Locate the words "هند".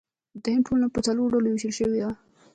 0.53-0.65